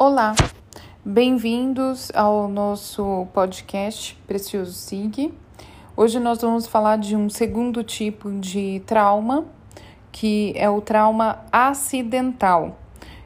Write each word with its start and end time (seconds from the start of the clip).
Olá, 0.00 0.32
bem-vindos 1.04 2.12
ao 2.14 2.46
nosso 2.46 3.26
podcast 3.34 4.14
Precioso 4.28 4.70
SIG. 4.70 5.34
Hoje 5.96 6.20
nós 6.20 6.40
vamos 6.40 6.68
falar 6.68 6.98
de 6.98 7.16
um 7.16 7.28
segundo 7.28 7.82
tipo 7.82 8.30
de 8.30 8.80
trauma, 8.86 9.44
que 10.12 10.52
é 10.54 10.70
o 10.70 10.80
trauma 10.80 11.40
acidental. 11.50 12.78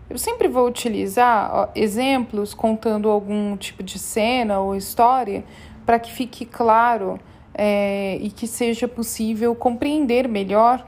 Eu 0.09 0.17
sempre 0.17 0.49
vou 0.49 0.67
utilizar 0.67 1.71
exemplos 1.75 2.55
contando 2.55 3.11
algum 3.11 3.55
tipo 3.55 3.83
de 3.83 3.99
cena 3.99 4.59
ou 4.59 4.75
história 4.75 5.45
para 5.85 5.99
que 5.99 6.11
fique 6.11 6.47
claro 6.47 7.21
é, 7.53 8.17
e 8.19 8.31
que 8.31 8.47
seja 8.47 8.89
possível 8.89 9.55
compreender 9.55 10.27
melhor 10.27 10.83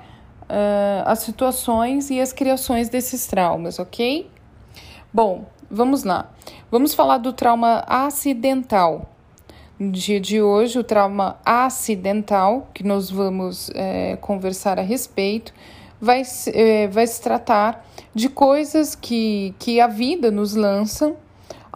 uh, 0.44 1.04
as 1.04 1.18
situações 1.18 2.08
e 2.08 2.22
as 2.22 2.32
criações 2.32 2.88
desses 2.88 3.26
traumas, 3.26 3.78
ok? 3.78 4.30
Bom, 5.12 5.44
vamos 5.70 6.04
lá. 6.04 6.30
Vamos 6.70 6.94
falar 6.94 7.18
do 7.18 7.32
trauma 7.32 7.84
acidental. 7.86 9.10
No 9.78 9.90
dia 9.90 10.20
de 10.20 10.40
hoje, 10.40 10.78
o 10.78 10.84
trauma 10.84 11.36
acidental, 11.44 12.68
que 12.72 12.84
nós 12.84 13.10
vamos 13.10 13.70
é, 13.74 14.16
conversar 14.16 14.78
a 14.78 14.82
respeito, 14.82 15.52
vai, 16.00 16.22
é, 16.52 16.86
vai 16.88 17.06
se 17.06 17.20
tratar 17.20 17.84
de 18.14 18.28
coisas 18.28 18.94
que, 18.94 19.54
que 19.58 19.80
a 19.80 19.86
vida 19.86 20.30
nos 20.30 20.54
lança 20.54 21.14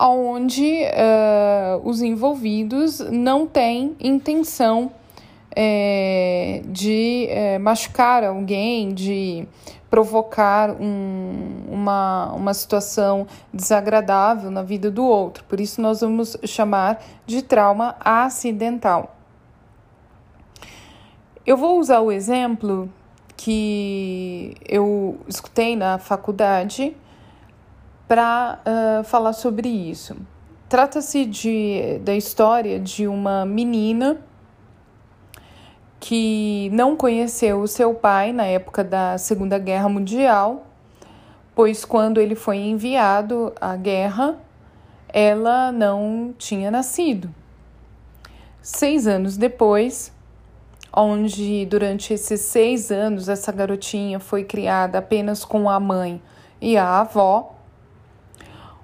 onde 0.07 0.85
uh, 0.85 1.81
os 1.89 2.01
envolvidos 2.03 3.01
não 3.01 3.47
têm 3.47 3.97
intenção 3.99 4.93
é, 5.55 6.63
de 6.67 7.27
é, 7.29 7.59
machucar 7.59 8.25
alguém, 8.25 8.93
de 8.93 9.47
provocar 9.91 10.71
um, 10.71 11.65
uma, 11.71 12.33
uma 12.35 12.55
situação 12.55 13.27
desagradável 13.53 14.51
na 14.51 14.63
vida 14.63 14.91
do 14.91 15.05
outro. 15.05 15.45
Por 15.45 15.61
isso, 15.61 15.81
nós 15.81 16.01
vamos 16.01 16.37
chamar 16.45 17.03
de 17.27 17.43
trauma 17.43 17.97
acidental. 18.01 19.17
Eu 21.47 21.57
vou 21.57 21.79
usar 21.79 22.01
o 22.01 22.13
exemplo 22.13 22.93
que 23.37 24.55
eu 24.69 25.19
escutei 25.27 25.75
na 25.77 25.99
faculdade 25.99 26.95
para 28.07 28.59
uh, 28.67 29.05
falar 29.05 29.33
sobre 29.33 29.69
isso. 29.69 30.17
Trata-se 30.69 31.25
de, 31.25 31.99
da 32.03 32.15
história 32.15 32.79
de 32.79 33.07
uma 33.07 33.47
menina 33.47 34.19
que 36.01 36.71
não 36.73 36.97
conheceu 36.97 37.61
o 37.61 37.69
seu 37.69 37.95
pai 37.95 38.33
na 38.33 38.45
época 38.45 38.85
da 38.85 39.19
Segunda 39.19 39.59
Guerra 39.59 39.89
Mundial, 39.89 40.67
pois 41.55 41.85
quando 41.85 42.21
ele 42.21 42.35
foi 42.35 42.59
enviado 42.59 43.53
à 43.61 43.75
guerra, 43.77 44.37
ela 45.09 45.73
não 45.73 46.35
tinha 46.39 46.71
nascido. 46.71 47.29
Seis 48.63 49.07
anos 49.07 49.37
depois, 49.37 50.13
onde 50.93 51.67
durante 51.67 52.15
esses 52.15 52.43
seis 52.43 52.91
anos 52.91 53.29
essa 53.29 53.51
garotinha 53.51 54.21
foi 54.21 54.45
criada 54.45 54.99
apenas 54.99 55.45
com 55.45 55.69
a 55.69 55.81
mãe 55.81 56.21
e 56.61 56.77
a 56.77 57.01
avó, 57.01 57.55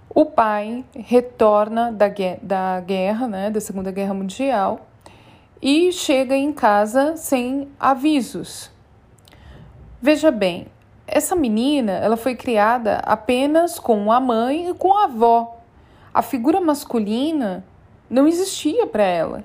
o 0.09 0.25
pai 0.25 0.85
retorna 0.95 1.93
da, 1.93 2.07
da 2.41 2.81
guerra, 2.81 3.27
né, 3.27 3.51
da 3.51 3.61
Segunda 3.61 3.91
Guerra 3.91 4.15
Mundial, 4.15 4.87
e 5.65 5.91
chega 5.91 6.37
em 6.37 6.53
casa 6.53 7.17
sem 7.17 7.71
avisos. 7.81 8.71
Veja 9.99 10.31
bem, 10.31 10.67
essa 11.07 11.35
menina 11.35 11.93
ela 11.93 12.19
foi 12.19 12.35
criada 12.35 12.99
apenas 12.99 13.79
com 13.79 14.13
a 14.13 14.21
mãe 14.21 14.69
e 14.69 14.75
com 14.75 14.95
a 14.95 15.05
avó. 15.05 15.57
A 16.13 16.21
figura 16.21 16.61
masculina 16.61 17.65
não 18.11 18.29
existia 18.29 18.87
para 18.87 19.05
ela. 19.05 19.43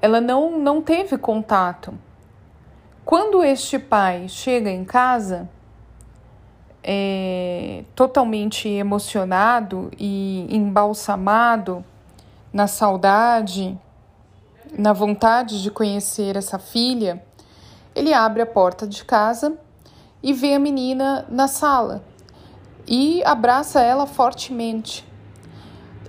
Ela 0.00 0.18
não, 0.18 0.58
não 0.58 0.80
teve 0.80 1.18
contato. 1.18 1.92
Quando 3.04 3.44
este 3.44 3.78
pai 3.78 4.30
chega 4.30 4.70
em 4.70 4.82
casa, 4.82 5.46
é, 6.82 7.84
totalmente 7.94 8.66
emocionado 8.66 9.90
e 9.98 10.46
embalsamado 10.48 11.84
na 12.50 12.66
saudade, 12.66 13.78
na 14.76 14.92
vontade 14.92 15.62
de 15.62 15.70
conhecer 15.70 16.36
essa 16.36 16.58
filha, 16.58 17.22
ele 17.94 18.12
abre 18.12 18.42
a 18.42 18.46
porta 18.46 18.86
de 18.86 19.04
casa 19.04 19.58
e 20.22 20.32
vê 20.32 20.54
a 20.54 20.58
menina 20.58 21.24
na 21.28 21.48
sala 21.48 22.02
e 22.86 23.22
abraça 23.24 23.80
ela 23.80 24.06
fortemente. 24.06 25.06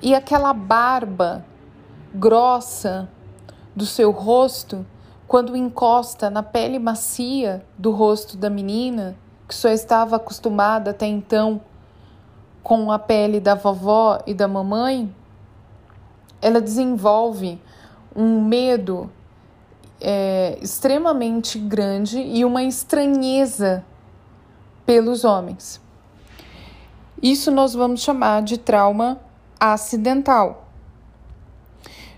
E 0.01 0.15
aquela 0.15 0.53
barba 0.53 1.45
grossa 2.13 3.09
do 3.75 3.85
seu 3.85 4.11
rosto, 4.11 4.85
quando 5.27 5.55
encosta 5.55 6.29
na 6.29 6.41
pele 6.41 6.79
macia 6.79 7.65
do 7.77 7.91
rosto 7.91 8.37
da 8.37 8.49
menina, 8.49 9.15
que 9.47 9.53
só 9.53 9.69
estava 9.69 10.15
acostumada 10.15 10.91
até 10.91 11.05
então 11.05 11.61
com 12.63 12.91
a 12.91 12.99
pele 12.99 13.39
da 13.39 13.55
vovó 13.55 14.19
e 14.25 14.33
da 14.33 14.47
mamãe, 14.47 15.13
ela 16.41 16.61
desenvolve 16.61 17.61
um 18.19 18.43
medo 18.43 19.09
é, 20.01 20.59
extremamente 20.61 21.57
grande 21.57 22.19
e 22.19 22.43
uma 22.43 22.61
estranheza 22.63 23.85
pelos 24.85 25.23
homens. 25.23 25.81
Isso 27.23 27.49
nós 27.49 27.73
vamos 27.73 28.01
chamar 28.01 28.41
de 28.41 28.57
trauma 28.57 29.21
acidental. 29.57 30.67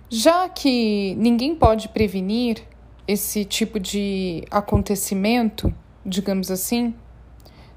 Já 0.09 0.49
que 0.49 1.15
ninguém 1.15 1.55
pode 1.55 1.87
prevenir 1.89 2.63
esse 3.07 3.45
tipo 3.45 3.79
de 3.79 4.43
acontecimento, 4.49 5.73
digamos 6.03 6.49
assim, 6.49 6.95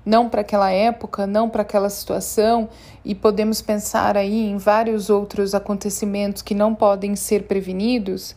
não 0.05 0.29
para 0.29 0.43
aquela 0.43 0.71
época, 0.71 1.27
não 1.27 1.49
para 1.49 1.63
aquela 1.63 1.89
situação, 1.89 2.69
e 3.05 3.15
podemos 3.15 3.63
pensar 3.63 4.17
aí 4.17 4.47
em 4.47 4.57
vários 4.57 5.09
outros 5.09 5.55
acontecimentos 5.55 6.43
que 6.43 6.55
não 6.55 6.75
podem 6.75 7.17
ser 7.17 7.45
prevenidos, 7.45 8.35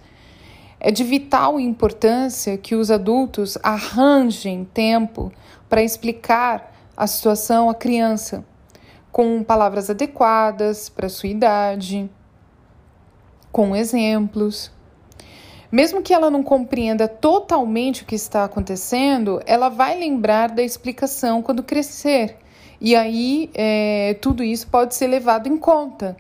é 0.79 0.91
de 0.91 1.03
vital 1.03 1.59
importância 1.59 2.57
que 2.57 2.75
os 2.75 2.91
adultos 2.91 3.57
arranjem 3.63 4.63
tempo 4.63 5.31
para 5.67 5.83
explicar 5.83 6.73
a 6.95 7.05
situação 7.07 7.69
à 7.69 7.75
criança, 7.75 8.45
com 9.11 9.44
palavras 9.44 9.89
adequadas 9.89 10.89
para 10.89 11.09
sua 11.09 11.29
idade, 11.29 12.09
com 13.51 13.75
exemplos. 13.75 14.72
Mesmo 15.72 16.01
que 16.01 16.13
ela 16.13 16.31
não 16.31 16.41
compreenda 16.41 17.07
totalmente 17.07 18.03
o 18.03 18.05
que 18.05 18.16
está 18.16 18.45
acontecendo, 18.45 19.41
ela 19.45 19.67
vai 19.67 20.00
lembrar 20.00 20.50
da 20.50 20.63
explicação 20.63 21.41
quando 21.41 21.61
crescer. 21.61 22.38
E 22.79 22.95
aí 22.95 23.50
é, 23.53 24.13
tudo 24.22 24.44
isso 24.44 24.67
pode 24.67 24.95
ser 24.95 25.07
levado 25.07 25.47
em 25.47 25.57
conta, 25.57 26.16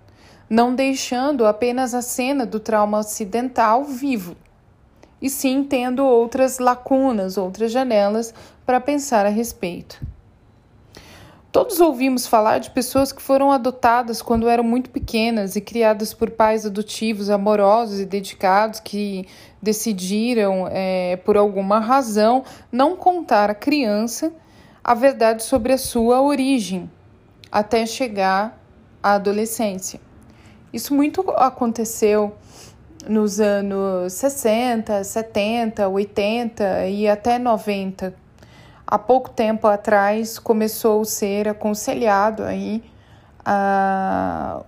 não 0.49 0.75
deixando 0.75 1.45
apenas 1.45 1.93
a 1.93 2.01
cena 2.01 2.45
do 2.45 2.59
trauma 2.59 2.99
acidental 2.99 3.83
vivo, 3.85 4.35
e 5.21 5.29
sim 5.29 5.63
tendo 5.63 6.03
outras 6.03 6.59
lacunas, 6.59 7.37
outras 7.37 7.71
janelas 7.71 8.33
para 8.65 8.81
pensar 8.81 9.25
a 9.25 9.29
respeito. 9.29 10.01
Todos 11.57 11.79
ouvimos 11.79 12.27
falar 12.27 12.59
de 12.59 12.69
pessoas 12.69 13.11
que 13.11 13.19
foram 13.19 13.51
adotadas 13.51 14.21
quando 14.21 14.47
eram 14.47 14.63
muito 14.63 14.91
pequenas 14.91 15.55
e 15.55 15.59
criadas 15.59 16.13
por 16.13 16.29
pais 16.29 16.67
adotivos 16.67 17.31
amorosos 17.31 17.99
e 17.99 18.05
dedicados 18.05 18.79
que 18.79 19.25
decidiram, 19.59 20.67
é, 20.69 21.15
por 21.25 21.35
alguma 21.35 21.79
razão, 21.79 22.43
não 22.71 22.95
contar 22.95 23.49
à 23.49 23.55
criança 23.55 24.31
a 24.83 24.93
verdade 24.93 25.41
sobre 25.41 25.73
a 25.73 25.79
sua 25.79 26.21
origem 26.21 26.87
até 27.51 27.87
chegar 27.87 28.61
à 29.01 29.13
adolescência. 29.13 29.99
Isso 30.71 30.93
muito 30.93 31.27
aconteceu 31.31 32.35
nos 33.09 33.39
anos 33.39 34.13
60, 34.13 35.03
70, 35.03 35.87
80 35.87 36.85
e 36.85 37.07
até 37.07 37.39
90 37.39 38.26
há 38.87 38.97
pouco 38.97 39.29
tempo 39.29 39.67
atrás 39.67 40.39
começou 40.39 41.01
a 41.01 41.05
ser 41.05 41.49
aconselhado 41.49 42.43
aí 42.43 42.81
a, 43.45 44.63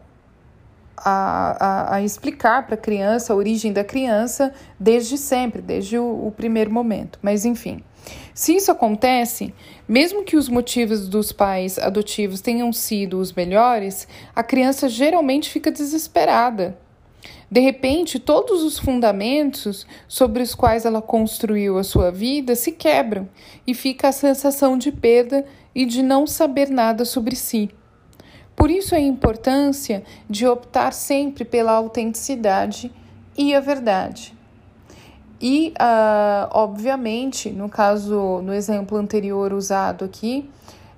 a, 0.98 1.96
a, 1.96 2.02
explicar 2.02 2.66
para 2.66 2.76
a 2.76 2.78
criança 2.78 3.32
a 3.32 3.36
origem 3.36 3.72
da 3.72 3.84
criança 3.84 4.54
desde 4.78 5.18
sempre, 5.18 5.62
desde 5.62 5.98
o, 5.98 6.28
o 6.28 6.34
primeiro 6.36 6.72
momento. 6.72 7.18
Mas 7.22 7.46
enfim, 7.46 7.82
se 8.34 8.56
isso 8.56 8.72
acontece, 8.72 9.54
mesmo 9.88 10.24
que 10.24 10.36
os 10.36 10.50
motivos 10.50 11.08
dos 11.08 11.32
pais 11.32 11.80
adotivos 11.80 12.42
tenham 12.42 12.72
sido 12.74 13.20
os 13.20 13.32
melhores, 13.32 14.08
a 14.36 14.44
criança 14.44 14.90
geralmente 14.90 15.50
fica 15.50 15.72
desesperada 15.72 16.78
de 17.52 17.60
repente, 17.60 18.20
todos 18.20 18.62
os 18.62 18.78
fundamentos 18.78 19.88
sobre 20.08 20.44
os 20.44 20.54
quais 20.54 20.86
ela 20.86 21.02
construiu 21.02 21.80
a 21.80 21.84
sua 21.84 22.12
vida 22.12 22.56
se 22.56 22.72
quebram 22.72 23.28
e 23.66 23.74
fica 23.74 24.10
a 24.10 24.12
sensação 24.12 24.78
de 24.78 24.92
perda 24.92 25.44
e 25.74 25.86
de 25.86 26.04
não 26.04 26.28
saber 26.28 26.70
nada 26.70 27.04
sobre 27.06 27.36
si. 27.36 27.72
Por 28.56 28.70
isso 28.70 28.94
a 28.94 29.00
importância 29.00 30.04
de 30.30 30.46
optar 30.46 30.94
sempre 30.94 31.44
pela 31.44 31.72
autenticidade 31.72 32.92
e 33.38 33.56
a 33.56 33.60
verdade. 33.60 34.38
E, 35.42 35.74
uh, 35.80 36.50
obviamente, 36.52 37.50
no 37.50 37.70
caso, 37.70 38.42
no 38.44 38.54
exemplo 38.54 38.98
anterior 38.98 39.54
usado 39.54 40.04
aqui, 40.04 40.50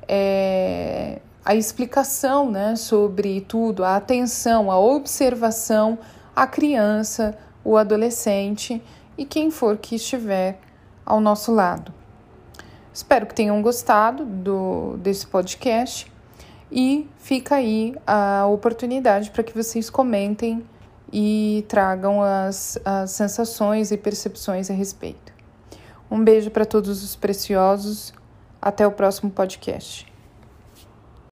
é, 0.08 1.20
a 1.44 1.56
explicação 1.56 2.50
né, 2.52 2.76
sobre 2.76 3.42
tudo, 3.42 3.84
a 3.84 3.96
atenção, 3.96 4.72
a 4.72 4.80
observação 4.80 5.98
à 6.36 6.46
criança, 6.46 7.38
o 7.64 7.78
adolescente 7.78 8.82
e 9.18 9.26
quem 9.26 9.52
for 9.52 9.78
que 9.78 9.96
estiver 9.96 10.60
ao 11.06 11.20
nosso 11.20 11.52
lado. 11.52 11.94
Espero 12.94 13.26
que 13.26 13.34
tenham 13.34 13.62
gostado 13.62 14.26
do, 14.26 14.98
desse 14.98 15.26
podcast 15.26 16.12
e 16.72 17.10
fica 17.18 17.56
aí 17.56 17.96
a 18.06 18.46
oportunidade 18.48 19.32
para 19.32 19.44
que 19.44 19.56
vocês 19.56 19.90
comentem 19.90 20.64
e 21.12 21.66
tragam 21.68 22.22
as, 22.22 22.78
as 22.86 23.12
sensações 23.12 23.92
e 23.92 23.98
percepções 23.98 24.70
a 24.70 24.74
respeito. 24.74 25.34
Um 26.10 26.24
beijo 26.24 26.52
para 26.52 26.66
todos 26.66 27.04
os 27.04 27.16
preciosos. 27.16 28.14
Até 28.62 28.86
o 28.86 28.92
próximo 28.92 29.32
podcast. 29.32 30.11